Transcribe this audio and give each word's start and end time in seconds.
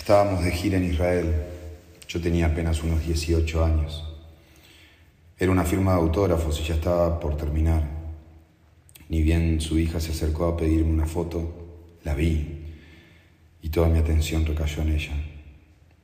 Estábamos 0.00 0.42
de 0.42 0.50
gira 0.50 0.78
en 0.78 0.84
Israel. 0.84 1.30
Yo 2.08 2.22
tenía 2.22 2.46
apenas 2.46 2.82
unos 2.82 3.06
18 3.06 3.62
años. 3.62 4.02
Era 5.38 5.52
una 5.52 5.62
firma 5.62 5.92
de 5.92 5.98
autógrafos 5.98 6.58
y 6.58 6.64
ya 6.64 6.76
estaba 6.76 7.20
por 7.20 7.36
terminar. 7.36 7.86
Ni 9.10 9.20
bien 9.20 9.60
su 9.60 9.78
hija 9.78 10.00
se 10.00 10.12
acercó 10.12 10.46
a 10.46 10.56
pedirme 10.56 10.90
una 10.90 11.04
foto, 11.04 11.98
la 12.02 12.14
vi 12.14 12.64
y 13.60 13.68
toda 13.68 13.90
mi 13.90 13.98
atención 13.98 14.46
recayó 14.46 14.80
en 14.82 14.88
ella. 14.88 15.12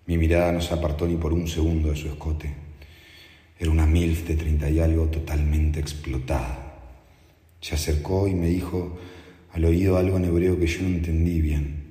Mi 0.05 0.19
mirada 0.19 0.53
no 0.53 0.61
se 0.61 0.75
apartó 0.75 1.07
ni 1.09 1.17
por 1.17 1.33
un 1.33 1.49
segundo 1.49 1.89
de 1.89 1.97
su 1.97 2.09
escote. 2.09 2.53
Era 3.59 3.71
una 3.71 3.87
MILF 3.87 4.29
de 4.29 4.37
treinta 4.37 4.69
y 4.69 4.79
algo 4.79 5.07
totalmente 5.07 5.81
explotada. 5.81 6.75
Se 7.63 7.75
acercó 7.75 8.29
y 8.29 8.35
me 8.35 8.49
dijo 8.49 8.99
al 9.55 9.65
oído 9.65 9.97
algo 9.97 10.19
en 10.19 10.27
hebreo 10.27 10.61
que 10.61 10.67
yo 10.67 10.83
no 10.83 10.89
entendí 10.89 11.41
bien, 11.41 11.83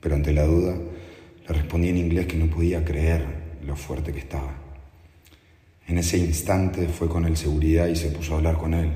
pero 0.00 0.16
ante 0.16 0.32
la 0.32 0.44
duda 0.44 0.76
le 1.48 1.54
respondí 1.54 1.88
en 1.88 1.96
inglés 1.96 2.26
que 2.26 2.36
no 2.36 2.46
podía 2.46 2.84
creer 2.84 3.24
lo 3.64 3.76
fuerte 3.76 4.12
que 4.12 4.20
estaba. 4.20 4.54
En 5.86 5.98
ese 5.98 6.18
instante 6.18 6.86
fue 6.88 7.08
con 7.08 7.24
el 7.24 7.36
seguridad 7.36 7.88
y 7.88 7.96
se 7.96 8.10
puso 8.10 8.34
a 8.34 8.36
hablar 8.36 8.56
con 8.56 8.74
él. 8.74 8.90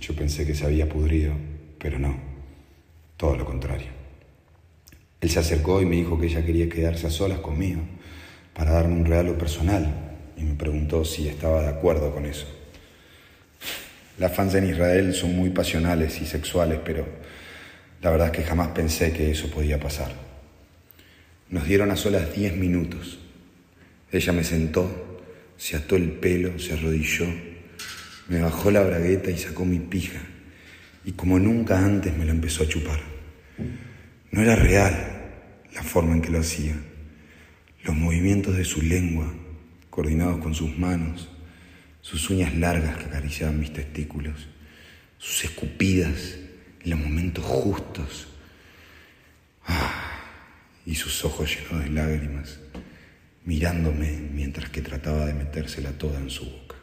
Yo 0.00 0.14
pensé 0.14 0.46
que 0.46 0.54
se 0.54 0.64
había 0.64 0.88
pudrido, 0.88 1.34
pero 1.78 1.98
no, 1.98 2.16
todo 3.16 3.36
lo 3.36 3.44
contrario. 3.44 3.88
Él 5.20 5.30
se 5.30 5.38
acercó 5.38 5.82
y 5.82 5.86
me 5.86 5.96
dijo 5.96 6.18
que 6.18 6.26
ella 6.26 6.44
quería 6.44 6.68
quedarse 6.68 7.06
a 7.06 7.10
solas 7.10 7.40
conmigo 7.40 7.82
para 8.54 8.72
darme 8.72 8.94
un 8.94 9.04
regalo 9.04 9.36
personal 9.36 10.16
y 10.36 10.44
me 10.44 10.54
preguntó 10.54 11.04
si 11.04 11.28
estaba 11.28 11.62
de 11.62 11.68
acuerdo 11.68 12.14
con 12.14 12.24
eso. 12.24 12.46
Las 14.18 14.34
fans 14.34 14.54
en 14.54 14.68
Israel 14.68 15.14
son 15.14 15.36
muy 15.36 15.50
pasionales 15.50 16.20
y 16.20 16.26
sexuales, 16.26 16.80
pero 16.84 17.06
la 18.00 18.10
verdad 18.10 18.28
es 18.28 18.32
que 18.32 18.42
jamás 18.42 18.68
pensé 18.68 19.12
que 19.12 19.30
eso 19.30 19.48
podía 19.50 19.78
pasar. 19.78 20.27
Nos 21.50 21.66
dieron 21.66 21.90
a 21.90 21.96
solas 21.96 22.34
diez 22.34 22.54
minutos. 22.56 23.18
Ella 24.12 24.32
me 24.32 24.44
sentó, 24.44 25.20
se 25.56 25.76
ató 25.76 25.96
el 25.96 26.12
pelo, 26.12 26.58
se 26.58 26.74
arrodilló, 26.74 27.26
me 28.28 28.40
bajó 28.40 28.70
la 28.70 28.82
bragueta 28.82 29.30
y 29.30 29.38
sacó 29.38 29.64
mi 29.64 29.78
pija, 29.78 30.20
y 31.04 31.12
como 31.12 31.38
nunca 31.38 31.82
antes 31.82 32.16
me 32.16 32.26
lo 32.26 32.32
empezó 32.32 32.64
a 32.64 32.68
chupar. 32.68 33.00
No 34.30 34.42
era 34.42 34.56
real 34.56 35.18
la 35.74 35.82
forma 35.82 36.14
en 36.14 36.22
que 36.22 36.30
lo 36.30 36.40
hacía. 36.40 36.74
Los 37.82 37.96
movimientos 37.96 38.56
de 38.56 38.64
su 38.64 38.82
lengua, 38.82 39.32
coordinados 39.88 40.38
con 40.38 40.54
sus 40.54 40.76
manos, 40.76 41.30
sus 42.02 42.28
uñas 42.28 42.54
largas 42.54 42.98
que 42.98 43.04
acariciaban 43.06 43.58
mis 43.58 43.72
testículos, 43.72 44.48
sus 45.16 45.44
escupidas 45.44 46.36
en 46.82 46.90
los 46.90 46.98
momentos 46.98 47.44
justos, 47.44 48.28
y 50.88 50.94
sus 50.94 51.22
ojos 51.22 51.54
llenos 51.54 51.84
de 51.84 51.90
lágrimas, 51.90 52.60
mirándome 53.44 54.10
mientras 54.32 54.70
que 54.70 54.80
trataba 54.80 55.26
de 55.26 55.34
metérsela 55.34 55.92
toda 55.92 56.18
en 56.18 56.30
su 56.30 56.46
boca. 56.46 56.76